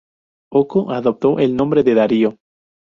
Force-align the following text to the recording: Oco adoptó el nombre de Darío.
Oco 0.51 0.89
adoptó 0.89 1.37
el 1.37 1.55
nombre 1.55 1.83
de 1.83 1.93
Darío. 1.93 2.37